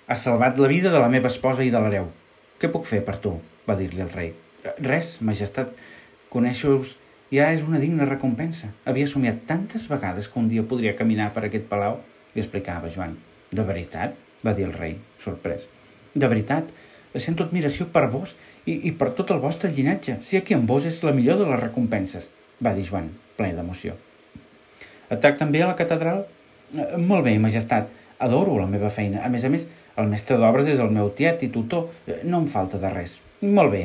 Has 0.08 0.26
salvat 0.28 0.60
la 0.60 0.68
vida 0.68 0.92
de 0.92 1.00
la 1.00 1.08
meva 1.08 1.32
esposa 1.32 1.64
i 1.64 1.72
de 1.72 1.80
l'hereu. 1.80 2.12
Què 2.60 2.68
puc 2.72 2.84
fer 2.88 3.00
per 3.04 3.16
tu? 3.24 3.38
va 3.68 3.76
dir-li 3.76 4.04
el 4.04 4.12
rei. 4.12 4.30
Res, 4.84 5.18
majestat. 5.24 5.72
Conèixer-vos 6.32 6.94
ja 7.32 7.50
és 7.52 7.64
una 7.64 7.80
digna 7.80 8.06
recompensa. 8.08 8.70
Havia 8.88 9.08
somiat 9.08 9.44
tantes 9.48 9.88
vegades 9.88 10.28
que 10.28 10.40
un 10.40 10.48
dia 10.48 10.64
podria 10.64 10.96
caminar 10.96 11.32
per 11.34 11.46
aquest 11.48 11.68
palau, 11.68 12.00
li 12.34 12.44
explicava 12.44 12.92
Joan. 12.92 13.16
De 13.52 13.64
veritat? 13.64 14.16
va 14.44 14.54
dir 14.54 14.68
el 14.68 14.74
rei, 14.74 14.96
sorprès. 15.18 15.66
De 16.14 16.28
veritat, 16.30 16.68
sento 17.18 17.44
admiració 17.44 17.88
per 17.94 18.06
vos 18.12 18.34
i, 18.64 18.76
i 18.88 18.92
per 18.94 19.10
tot 19.18 19.32
el 19.34 19.40
vostre 19.42 19.70
llinatge. 19.74 20.18
Si 20.22 20.38
aquí 20.38 20.54
amb 20.54 20.68
vos 20.70 20.86
és 20.86 21.00
la 21.02 21.14
millor 21.16 21.40
de 21.40 21.48
les 21.48 21.60
recompenses, 21.60 22.28
va 22.62 22.74
dir 22.76 22.86
Joan, 22.86 23.10
ple 23.38 23.50
d'emoció. 23.56 23.96
Et 25.08 25.20
tracten 25.22 25.52
bé 25.52 25.64
a 25.64 25.70
la 25.70 25.78
catedral? 25.78 26.26
Eh, 26.74 26.96
molt 27.00 27.24
bé, 27.26 27.34
majestat. 27.40 27.88
Adoro 28.22 28.58
la 28.58 28.68
meva 28.70 28.90
feina. 28.94 29.22
A 29.24 29.30
més 29.32 29.44
a 29.46 29.50
més, 29.52 29.64
el 29.98 30.10
mestre 30.10 30.36
d'obres 30.38 30.68
és 30.68 30.82
el 30.82 30.92
meu 30.94 31.10
tiet 31.16 31.42
i 31.46 31.50
tutor. 31.54 31.88
Eh, 32.06 32.20
no 32.24 32.42
em 32.42 32.48
falta 32.52 32.80
de 32.82 32.90
res. 32.92 33.16
Molt 33.42 33.72
bé. 33.72 33.84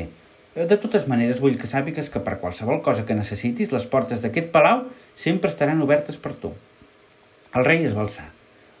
Eh, 0.54 0.66
de 0.70 0.76
totes 0.78 1.08
maneres, 1.10 1.40
vull 1.42 1.58
que 1.58 1.66
sàpigues 1.70 2.10
que 2.14 2.22
per 2.22 2.38
qualsevol 2.42 2.80
cosa 2.86 3.04
que 3.06 3.16
necessitis, 3.18 3.72
les 3.74 3.86
portes 3.90 4.22
d'aquest 4.22 4.52
palau 4.54 4.84
sempre 5.18 5.50
estaran 5.50 5.82
obertes 5.82 6.16
per 6.16 6.34
tu. 6.38 6.52
El 7.54 7.66
rei 7.66 7.84
es 7.86 7.94
va 7.96 8.04
alçar, 8.06 8.28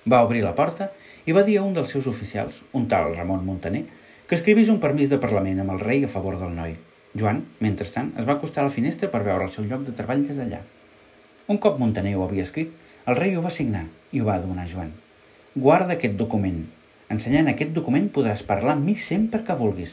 va 0.06 0.22
obrir 0.26 0.44
la 0.44 0.54
porta 0.54 0.90
i 1.26 1.34
va 1.34 1.42
dir 1.46 1.58
a 1.58 1.66
un 1.66 1.74
dels 1.74 1.90
seus 1.90 2.06
oficials, 2.10 2.60
un 2.72 2.86
tal 2.88 3.14
Ramon 3.16 3.44
Montaner, 3.46 3.84
que 4.28 4.38
escrivís 4.38 4.70
un 4.72 4.80
permís 4.80 5.10
de 5.10 5.20
Parlament 5.20 5.60
amb 5.62 5.74
el 5.74 5.82
rei 5.82 6.04
a 6.04 6.10
favor 6.10 6.38
del 6.40 6.54
noi. 6.54 6.76
Joan, 7.18 7.44
mentrestant, 7.62 8.12
es 8.18 8.26
va 8.26 8.38
acostar 8.38 8.62
a 8.62 8.68
la 8.68 8.74
finestra 8.74 9.10
per 9.10 9.22
veure 9.26 9.46
el 9.46 9.52
seu 9.54 9.66
lloc 9.66 9.84
de 9.86 9.94
treball 9.98 10.24
des 10.26 10.38
d'allà. 10.38 10.62
Un 11.50 11.58
cop 11.62 11.78
Montaner 11.78 12.14
ho 12.16 12.24
havia 12.24 12.46
escrit, 12.46 12.70
el 13.06 13.18
rei 13.18 13.34
ho 13.36 13.42
va 13.44 13.52
signar 13.52 13.84
i 14.12 14.22
ho 14.22 14.30
va 14.30 14.38
donar 14.42 14.64
a 14.64 14.70
Joan. 14.70 14.94
Guarda 15.54 15.94
aquest 15.94 16.16
document. 16.18 16.64
Ensenyant 17.12 17.50
aquest 17.50 17.74
document 17.76 18.08
podràs 18.14 18.42
parlar 18.46 18.74
amb 18.74 18.88
mi 18.88 18.96
sempre 18.96 19.42
que 19.44 19.58
vulguis. 19.58 19.92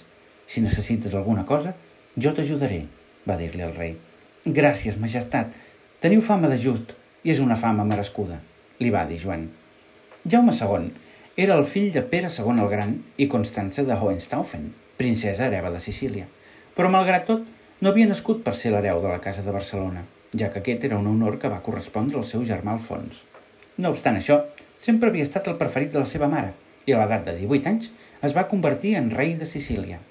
Si 0.51 0.59
necessites 0.59 1.13
alguna 1.15 1.45
cosa, 1.47 1.71
jo 2.19 2.33
t'ajudaré, 2.35 2.81
va 3.23 3.37
dir-li 3.39 3.63
el 3.63 3.71
rei. 3.77 3.93
Gràcies, 4.43 4.97
majestat. 4.99 5.53
Teniu 6.03 6.19
fama 6.27 6.49
de 6.51 6.57
just 6.59 6.91
i 7.23 7.31
és 7.31 7.39
una 7.39 7.55
fama 7.55 7.85
merescuda, 7.87 8.41
li 8.83 8.91
va 8.91 9.05
dir 9.07 9.21
Joan. 9.21 9.45
Jaume 10.27 10.51
II 10.57 10.89
era 11.45 11.55
el 11.55 11.63
fill 11.63 11.87
de 11.95 12.03
Pere 12.03 12.27
II 12.27 12.59
el 12.65 12.67
Gran 12.73 12.91
i 13.15 13.29
Constança 13.31 13.87
de 13.87 13.95
Hohenstaufen, 13.95 14.67
princesa 14.99 15.47
hereva 15.47 15.71
de 15.71 15.79
Sicília. 15.79 16.27
Però, 16.75 16.91
malgrat 16.91 17.29
tot, 17.31 17.47
no 17.79 17.93
havia 17.93 18.11
nascut 18.11 18.43
per 18.43 18.57
ser 18.59 18.75
l'hereu 18.75 18.99
de 18.99 19.07
la 19.07 19.23
Casa 19.23 19.47
de 19.47 19.55
Barcelona, 19.55 20.03
ja 20.35 20.51
que 20.51 20.59
aquest 20.59 20.83
era 20.83 20.99
un 20.99 21.07
honor 21.15 21.39
que 21.39 21.55
va 21.55 21.63
correspondre 21.63 22.19
al 22.19 22.27
seu 22.27 22.43
germà 22.43 22.75
Alfons. 22.75 23.23
No 23.79 23.95
obstant 23.95 24.19
això, 24.19 24.41
sempre 24.77 25.13
havia 25.13 25.31
estat 25.31 25.47
el 25.47 25.59
preferit 25.63 25.95
de 25.95 26.03
la 26.03 26.11
seva 26.11 26.27
mare 26.27 26.51
i 26.83 26.91
a 26.91 26.99
l'edat 26.99 27.29
de 27.29 27.39
18 27.39 27.71
anys 27.71 27.91
es 28.21 28.35
va 28.35 28.49
convertir 28.51 28.97
en 28.99 29.13
rei 29.15 29.37
de 29.39 29.47
Sicília. 29.47 30.03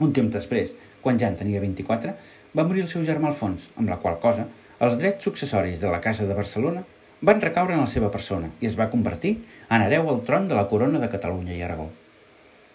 Un 0.00 0.14
temps 0.16 0.32
després, 0.32 0.72
quan 1.04 1.18
ja 1.20 1.28
en 1.28 1.36
tenia 1.36 1.60
24, 1.60 2.14
va 2.56 2.64
morir 2.66 2.86
el 2.86 2.90
seu 2.92 3.04
germà 3.06 3.30
Alfons, 3.30 3.68
amb 3.76 3.92
la 3.92 4.00
qual 4.02 4.18
cosa 4.22 4.46
els 4.80 4.96
drets 4.96 5.26
successoris 5.26 5.80
de 5.80 5.90
la 5.92 6.00
Casa 6.00 6.24
de 6.26 6.36
Barcelona 6.36 6.82
van 7.20 7.40
recaure 7.40 7.74
en 7.76 7.82
la 7.82 7.90
seva 7.92 8.08
persona 8.10 8.48
i 8.64 8.68
es 8.68 8.76
va 8.78 8.88
convertir 8.92 9.34
en 9.68 9.82
hereu 9.84 10.08
al 10.08 10.22
tron 10.24 10.48
de 10.48 10.56
la 10.56 10.66
corona 10.70 11.02
de 11.02 11.10
Catalunya 11.12 11.52
i 11.52 11.60
Aragó. 11.62 11.90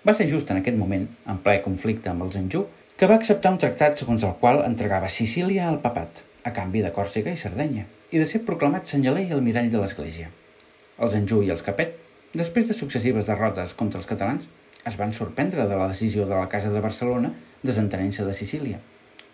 Va 0.05 0.13
ser 0.13 0.27
just 0.29 0.51
en 0.53 0.60
aquest 0.62 0.77
moment, 0.77 1.08
en 1.25 1.39
ple 1.41 1.58
conflicte 1.65 2.12
amb 2.12 2.27
els 2.27 2.38
Anjou, 2.38 2.67
que 2.96 3.10
va 3.10 3.17
acceptar 3.17 3.51
un 3.55 3.58
tractat 3.63 3.98
segons 3.98 4.24
el 4.24 4.36
qual 4.39 4.62
entregava 4.67 5.10
Sicília 5.10 5.65
al 5.67 5.82
papat, 5.82 6.22
a 6.46 6.53
canvi 6.53 6.84
de 6.86 6.94
Còrsega 6.94 7.34
i 7.34 7.39
Sardenya, 7.41 7.88
i 8.13 8.22
de 8.22 8.27
ser 8.29 8.44
proclamat 8.46 8.86
senyaler 8.86 9.25
i 9.25 9.34
almirall 9.34 9.72
de 9.74 9.82
l'Església. 9.82 10.29
Els 11.01 11.17
Anjou 11.17 11.41
i 11.41 11.50
els 11.55 11.65
Capet, 11.65 11.98
després 12.38 12.70
de 12.70 12.77
successives 12.77 13.25
derrotes 13.25 13.74
contra 13.74 13.98
els 13.98 14.08
catalans, 14.08 14.46
es 14.86 14.98
van 14.98 15.13
sorprendre 15.13 15.65
de 15.68 15.77
la 15.77 15.88
decisió 15.89 16.25
de 16.30 16.36
la 16.36 16.50
Casa 16.50 16.70
de 16.70 16.82
Barcelona 16.82 17.32
desentenent-se 17.63 18.25
de 18.25 18.34
Sicília, 18.38 18.80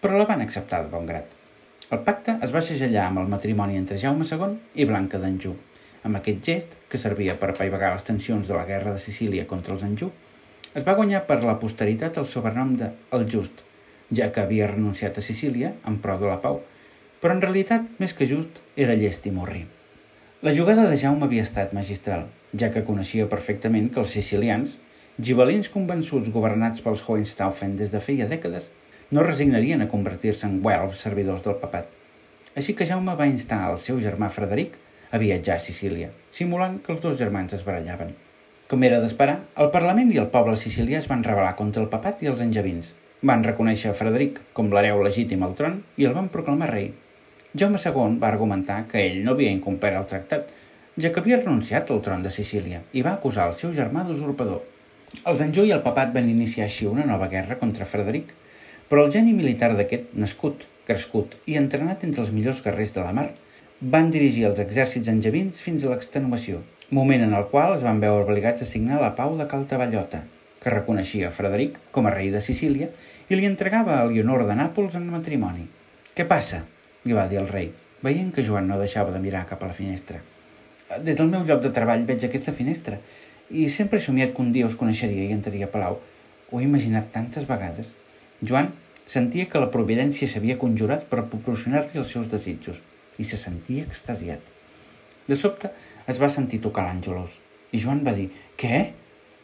però 0.01 0.17
la 0.17 0.27
van 0.29 0.41
acceptar 0.41 0.81
de 0.85 0.91
bon 0.93 1.05
grat. 1.09 1.27
El 1.91 1.99
pacte 2.07 2.37
es 2.45 2.53
va 2.55 2.63
segellar 2.63 3.09
amb 3.09 3.19
el 3.19 3.31
matrimoni 3.31 3.75
entre 3.77 3.99
Jaume 3.99 4.23
II 4.23 4.55
i 4.79 4.87
Blanca 4.87 5.19
d'Anjou. 5.19 5.57
Amb 6.07 6.17
aquest 6.17 6.45
gest, 6.47 6.77
que 6.89 6.97
servia 6.97 7.35
per 7.39 7.51
apaivagar 7.51 7.91
les 7.93 8.07
tensions 8.07 8.47
de 8.47 8.55
la 8.55 8.65
guerra 8.65 8.93
de 8.95 9.03
Sicília 9.03 9.45
contra 9.49 9.75
els 9.75 9.83
Anjou, 9.83 10.13
es 10.73 10.87
va 10.87 10.95
guanyar 10.95 11.25
per 11.27 11.41
la 11.43 11.57
posteritat 11.59 12.17
el 12.17 12.29
sobrenom 12.31 12.77
de 12.79 12.87
El 13.11 13.27
Just, 13.29 13.65
ja 14.15 14.29
que 14.31 14.43
havia 14.45 14.69
renunciat 14.71 15.19
a 15.19 15.23
Sicília 15.25 15.73
en 15.87 15.97
pro 16.03 16.15
de 16.21 16.29
la 16.31 16.39
pau, 16.39 16.61
però 17.21 17.35
en 17.35 17.43
realitat, 17.43 17.83
més 17.99 18.15
que 18.17 18.25
just, 18.25 18.63
era 18.75 18.95
llest 18.97 19.27
i 19.27 19.33
morri. 19.35 19.65
La 20.41 20.55
jugada 20.55 20.87
de 20.89 20.97
Jaume 20.97 21.27
havia 21.27 21.43
estat 21.45 21.75
magistral, 21.75 22.23
ja 22.57 22.71
que 22.73 22.85
coneixia 22.87 23.27
perfectament 23.29 23.91
que 23.93 24.01
els 24.01 24.15
sicilians, 24.15 24.79
gibelins 25.21 25.67
convençuts 25.69 26.31
governats 26.33 26.81
pels 26.81 27.01
Hohenstaufen 27.05 27.75
des 27.77 27.91
de 27.93 27.99
feia 28.01 28.25
dècades, 28.29 28.69
no 29.11 29.25
resignarien 29.27 29.83
a 29.83 29.89
convertir-se 29.91 30.47
en 30.47 30.55
guelfs 30.63 31.03
servidors 31.05 31.43
del 31.45 31.59
papat. 31.61 31.85
Així 32.57 32.73
que 32.73 32.87
Jaume 32.89 33.13
va 33.19 33.27
instar 33.29 33.59
al 33.65 33.77
seu 33.83 33.99
germà 34.01 34.31
Frederic 34.33 34.79
a 35.11 35.19
viatjar 35.21 35.59
a 35.59 35.63
Sicília, 35.65 36.09
simulant 36.31 36.79
que 36.81 36.93
els 36.95 37.03
dos 37.03 37.19
germans 37.19 37.53
es 37.53 37.65
barallaven. 37.67 38.15
Com 38.71 38.87
era 38.87 39.01
d'esperar, 39.03 39.37
el 39.61 39.69
Parlament 39.75 40.09
i 40.15 40.17
el 40.23 40.31
poble 40.33 40.57
sicilià 40.57 40.97
es 41.03 41.09
van 41.11 41.25
rebel·lar 41.27 41.53
contra 41.59 41.83
el 41.83 41.91
papat 41.91 42.23
i 42.23 42.31
els 42.31 42.41
angevins. 42.41 42.93
Van 43.21 43.45
reconèixer 43.45 43.91
a 43.91 43.97
Frederic 44.01 44.41
com 44.57 44.73
l'hereu 44.73 45.03
legítim 45.05 45.43
al 45.45 45.53
tron 45.59 45.81
i 46.01 46.07
el 46.09 46.17
van 46.17 46.31
proclamar 46.33 46.71
rei. 46.71 46.89
Jaume 47.53 47.77
II 47.77 48.17
va 48.17 48.31
argumentar 48.31 48.85
que 48.89 49.05
ell 49.05 49.21
no 49.25 49.35
havia 49.35 49.53
incomplert 49.53 50.01
el 50.01 50.09
tractat, 50.15 50.49
ja 50.97 51.11
que 51.11 51.21
havia 51.21 51.43
renunciat 51.43 51.91
al 51.91 52.01
tron 52.01 52.23
de 52.23 52.33
Sicília 52.33 52.81
i 52.95 53.03
va 53.05 53.19
acusar 53.19 53.51
el 53.51 53.57
seu 53.59 53.75
germà 53.75 54.07
d'usurpador. 54.07 54.70
Els 55.11 55.41
Anjou 55.43 55.65
i 55.67 55.73
el 55.75 55.81
papat 55.83 56.13
van 56.15 56.29
iniciar 56.31 56.65
així 56.65 56.85
una 56.87 57.03
nova 57.05 57.27
guerra 57.31 57.57
contra 57.59 57.85
Frederic, 57.85 58.29
però 58.87 59.03
el 59.05 59.11
geni 59.11 59.33
militar 59.35 59.73
d'aquest, 59.75 60.13
nascut, 60.15 60.63
crescut 60.87 61.35
i 61.51 61.57
entrenat 61.59 62.05
entre 62.07 62.23
els 62.23 62.31
millors 62.31 62.61
guerrers 62.63 62.93
de 62.95 63.03
la 63.03 63.11
mar, 63.17 63.27
van 63.81 64.11
dirigir 64.13 64.45
els 64.47 64.61
exèrcits 64.63 65.09
angevins 65.11 65.59
fins 65.59 65.83
a 65.83 65.91
l'extenuació, 65.91 66.61
moment 66.95 67.25
en 67.25 67.35
el 67.35 67.49
qual 67.51 67.75
es 67.75 67.83
van 67.83 67.99
veure 67.99 68.23
obligats 68.23 68.63
a 68.63 68.69
signar 68.69 69.01
la 69.01 69.11
pau 69.17 69.35
de 69.39 69.49
Caltaballota, 69.51 70.21
que 70.63 70.73
reconeixia 70.73 71.31
Frederic 71.35 71.75
com 71.91 72.07
a 72.07 72.13
rei 72.15 72.31
de 72.31 72.41
Sicília 72.45 72.87
i 73.27 73.35
li 73.35 73.49
entregava 73.49 73.97
a 73.99 74.05
Leonor 74.07 74.45
de 74.47 74.55
Nàpols 74.55 74.95
en 74.95 75.09
matrimoni. 75.11 75.67
«Què 76.15 76.23
passa?», 76.29 76.61
li 77.03 77.17
va 77.17 77.27
dir 77.27 77.41
el 77.41 77.51
rei, 77.51 77.71
veient 78.05 78.31
que 78.31 78.45
Joan 78.47 78.71
no 78.71 78.79
deixava 78.79 79.11
de 79.11 79.19
mirar 79.19 79.43
cap 79.49 79.63
a 79.63 79.73
la 79.73 79.75
finestra. 79.75 80.21
«Des 81.03 81.17
del 81.19 81.27
meu 81.31 81.43
lloc 81.47 81.61
de 81.63 81.71
treball 81.75 82.07
veig 82.07 82.23
aquesta 82.27 82.55
finestra 82.55 82.99
i 83.51 83.67
sempre 83.69 83.99
he 83.99 84.03
somiat 84.03 84.33
que 84.35 84.41
un 84.43 84.51
dia 84.55 84.67
us 84.67 84.77
coneixeria 84.79 85.27
i 85.27 85.35
entraria 85.35 85.67
a 85.67 85.71
Palau. 85.71 85.99
Ho 86.51 86.59
he 86.59 86.67
imaginat 86.67 87.11
tantes 87.15 87.47
vegades. 87.49 87.91
Joan 88.41 88.71
sentia 89.11 89.47
que 89.51 89.59
la 89.61 89.69
providència 89.73 90.29
s'havia 90.29 90.59
conjurat 90.61 91.05
per 91.11 91.27
proporcionar-li 91.31 91.99
els 91.99 92.11
seus 92.15 92.29
desitjos 92.31 92.79
i 93.19 93.27
se 93.27 93.37
sentia 93.39 93.83
extasiat. 93.83 94.41
De 95.27 95.37
sobte 95.37 95.71
es 96.09 96.19
va 96.21 96.31
sentir 96.31 96.61
tocar 96.63 96.87
l'Àngelos 96.87 97.35
i 97.71 97.79
Joan 97.79 98.03
va 98.07 98.15
dir 98.15 98.29
«Què? 98.59 98.81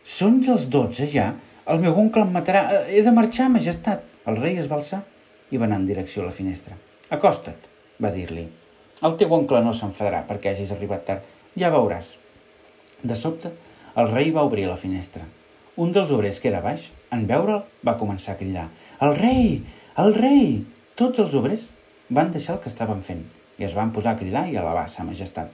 Són 0.07 0.41
ja 0.43 0.53
els 0.55 0.67
dotze 0.71 1.07
ja? 1.11 1.31
El 1.67 1.81
meu 1.83 1.95
oncle 1.99 2.23
em 2.23 2.31
matarà. 2.31 2.63
He 2.87 3.03
de 3.03 3.11
marxar, 3.15 3.49
majestat!» 3.51 4.03
El 4.27 4.39
rei 4.39 4.59
es 4.59 4.67
va 4.71 4.79
alçar 4.79 5.01
i 5.51 5.59
va 5.59 5.67
anar 5.67 5.79
en 5.81 5.87
direcció 5.87 6.23
a 6.23 6.29
la 6.29 6.35
finestra. 6.35 6.75
«Acosta't», 7.15 7.67
va 8.03 8.11
dir-li. 8.11 8.47
«El 9.07 9.15
teu 9.19 9.31
oncle 9.35 9.61
no 9.63 9.75
s'enfadarà 9.75 10.23
perquè 10.27 10.51
hagis 10.51 10.73
arribat 10.75 11.05
tard. 11.07 11.27
Ja 11.59 11.71
veuràs». 11.73 12.15
De 13.03 13.15
sobte, 13.15 13.51
el 13.97 14.11
rei 14.11 14.29
va 14.31 14.45
obrir 14.45 14.67
la 14.69 14.77
finestra. 14.77 15.23
Un 15.77 15.91
dels 15.93 16.11
obrers 16.13 16.39
que 16.41 16.51
era 16.51 16.61
baix, 16.61 16.91
en 17.13 17.25
veure'l, 17.29 17.63
va 17.85 17.97
començar 17.97 18.35
a 18.35 18.37
cridar 18.37 18.67
«El 19.01 19.15
rei! 19.17 19.63
El 19.97 20.13
rei!» 20.13 20.61
Tots 20.97 21.21
els 21.23 21.33
obrers 21.37 21.67
van 22.13 22.29
deixar 22.33 22.55
el 22.55 22.61
que 22.61 22.69
estaven 22.69 23.01
fent 23.05 23.23
i 23.57 23.65
es 23.65 23.73
van 23.73 23.89
posar 23.93 24.13
a 24.13 24.19
cridar 24.19 24.45
i 24.49 24.55
a 24.55 24.61
alabar 24.61 24.85
sa 24.89 25.05
majestat. 25.05 25.49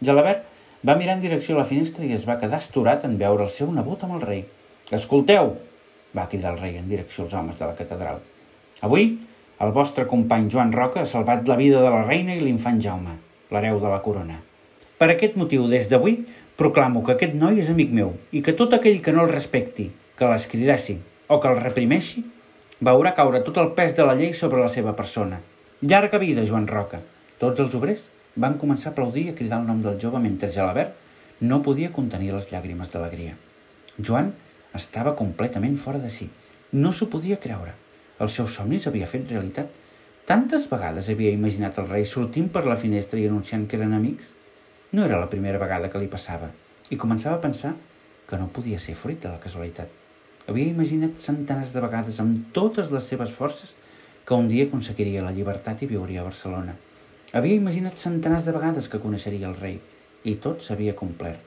Gelabert 0.00 0.46
va 0.84 0.96
mirar 0.96 1.18
en 1.18 1.24
direcció 1.24 1.56
a 1.56 1.60
la 1.60 1.68
finestra 1.68 2.04
i 2.04 2.12
es 2.16 2.24
va 2.28 2.38
quedar 2.40 2.62
estorat 2.62 3.04
en 3.04 3.18
veure 3.20 3.44
el 3.44 3.52
seu 3.52 3.68
nebot 3.72 4.04
amb 4.04 4.16
el 4.16 4.24
rei. 4.24 4.42
«Escolteu!» 4.92 5.52
va 6.16 6.28
cridar 6.32 6.54
el 6.54 6.62
rei 6.62 6.78
en 6.80 6.88
direcció 6.88 7.24
als 7.24 7.36
homes 7.36 7.60
de 7.60 7.68
la 7.68 7.76
catedral. 7.76 8.22
«Avui, 8.80 9.10
el 9.60 9.76
vostre 9.76 10.06
company 10.08 10.48
Joan 10.52 10.72
Roca 10.72 11.02
ha 11.02 11.10
salvat 11.10 11.44
la 11.48 11.60
vida 11.60 11.84
de 11.84 11.92
la 11.92 12.04
reina 12.08 12.32
i 12.36 12.40
l'infant 12.40 12.80
Jaume, 12.80 13.18
l'hereu 13.52 13.80
de 13.80 13.92
la 13.92 14.00
corona. 14.04 14.40
Per 14.98 15.10
aquest 15.10 15.36
motiu, 15.36 15.66
des 15.68 15.88
d'avui, 15.90 16.22
proclamo 16.60 17.02
que 17.04 17.16
aquest 17.16 17.34
noi 17.34 17.60
és 17.62 17.70
amic 17.72 17.90
meu 17.90 18.14
i 18.32 18.42
que 18.42 18.54
tot 18.58 18.74
aquell 18.76 19.00
que 19.02 19.12
no 19.14 19.24
el 19.24 19.32
respecti, 19.32 19.88
que 20.18 20.30
l'escridassi 20.30 20.98
o 21.28 21.40
que 21.40 21.50
el 21.50 21.60
reprimeixi, 21.60 22.22
veurà 22.84 23.14
caure 23.16 23.42
tot 23.46 23.58
el 23.62 23.72
pes 23.78 23.94
de 23.96 24.06
la 24.06 24.14
llei 24.18 24.34
sobre 24.34 24.60
la 24.62 24.70
seva 24.70 24.94
persona. 24.96 25.40
Llarga 25.82 26.18
vida, 26.18 26.44
Joan 26.46 26.68
Roca! 26.68 27.00
Tots 27.38 27.60
els 27.60 27.74
obrers 27.74 28.04
van 28.36 28.58
començar 28.58 28.90
a 28.90 28.92
aplaudir 28.94 29.26
i 29.26 29.32
a 29.32 29.38
cridar 29.38 29.60
el 29.60 29.68
nom 29.68 29.82
del 29.82 29.98
jove 30.00 30.20
mentre 30.22 30.50
Gelabert 30.50 30.94
no 31.40 31.62
podia 31.62 31.92
contenir 31.92 32.32
les 32.34 32.50
llàgrimes 32.52 32.90
d'alegria. 32.92 33.34
Joan 33.98 34.32
estava 34.74 35.14
completament 35.18 35.76
fora 35.78 36.00
de 36.02 36.10
si. 36.10 36.28
No 36.72 36.92
s'ho 36.92 37.08
podia 37.10 37.40
creure. 37.42 37.74
El 38.18 38.30
seu 38.30 38.48
somni 38.48 38.80
s'havia 38.82 39.10
fet 39.10 39.30
realitat. 39.30 39.70
Tantes 40.26 40.66
vegades 40.70 41.10
havia 41.10 41.34
imaginat 41.34 41.78
el 41.82 41.90
rei 41.90 42.06
sortint 42.08 42.48
per 42.50 42.64
la 42.66 42.78
finestra 42.80 43.20
i 43.20 43.26
anunciant 43.28 43.66
que 43.68 43.78
eren 43.78 43.94
amics. 43.94 44.30
No 44.94 45.04
era 45.04 45.18
la 45.18 45.28
primera 45.30 45.58
vegada 45.58 45.88
que 45.90 45.98
li 45.98 46.06
passava 46.06 46.52
i 46.94 46.96
començava 47.02 47.40
a 47.40 47.42
pensar 47.42 47.72
que 48.30 48.36
no 48.38 48.52
podia 48.54 48.78
ser 48.78 48.92
fruit 48.94 49.18
de 49.24 49.30
la 49.32 49.40
casualitat. 49.42 49.88
Havia 50.46 50.70
imaginat 50.70 51.16
centenars 51.24 51.72
de 51.74 51.80
vegades 51.82 52.20
amb 52.22 52.52
totes 52.54 52.92
les 52.94 53.08
seves 53.10 53.32
forces 53.34 53.72
que 54.28 54.36
un 54.38 54.46
dia 54.52 54.68
aconseguiria 54.68 55.24
la 55.24 55.32
llibertat 55.34 55.80
i 55.82 55.88
viuria 55.90 56.20
a 56.22 56.26
Barcelona. 56.28 56.76
Havia 57.32 57.58
imaginat 57.58 57.98
centenars 57.98 58.46
de 58.46 58.54
vegades 58.54 58.86
que 58.92 59.00
coneixeria 59.02 59.48
el 59.48 59.56
rei 59.58 59.80
i 60.30 60.36
tot 60.44 60.62
s'havia 60.62 60.94
complert. 61.00 61.40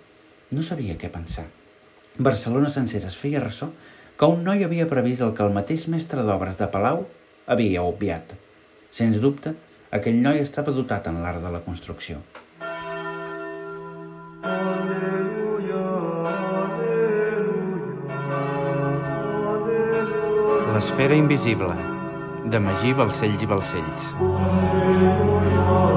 No 0.51 0.65
sabia 0.71 0.97
què 0.99 1.07
pensar. 1.13 1.45
Barcelona 2.17 2.73
sencera 2.73 3.07
es 3.07 3.15
feia 3.21 3.43
ressò 3.45 3.69
que 4.17 4.29
un 4.33 4.43
noi 4.49 4.65
havia 4.65 4.89
previst 4.91 5.23
el 5.23 5.31
que 5.37 5.47
el 5.47 5.55
mateix 5.55 5.85
mestre 5.93 6.25
d'obres 6.27 6.59
de 6.59 6.67
Palau 6.73 7.05
havia 7.55 7.87
obviat. 7.93 8.35
Sens 8.91 9.21
dubte, 9.23 9.55
aquell 10.01 10.19
noi 10.27 10.43
estava 10.43 10.75
dotat 10.75 11.07
en 11.07 11.21
l'art 11.23 11.39
de 11.45 11.53
la 11.55 11.63
construcció. 11.63 12.19
L'esfera 20.97 21.13
invisible, 21.13 21.75
de 22.49 22.59
Magí 22.59 22.91
Balcells 22.97 23.43
i 23.45 23.49
Balcells. 23.51 24.07
Aleluia. 24.17 25.96